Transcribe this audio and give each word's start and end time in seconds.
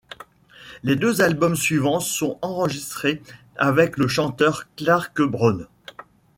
Les 0.81 0.95
deux 0.95 1.21
albums 1.21 1.55
suivants 1.55 1.99
sont 1.99 2.39
enregistrés 2.41 3.21
avec 3.55 3.97
le 3.97 4.07
chanteur 4.07 4.63
Clark 4.75 5.21
Brown. 5.21 5.67